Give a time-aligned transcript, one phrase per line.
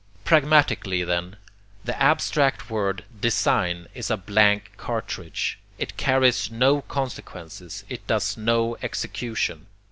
[0.23, 1.35] Pragmatically, then,
[1.83, 5.59] the abstract word 'design' is a blank cartridge.
[5.77, 9.67] It carries no consequences, it does no execution.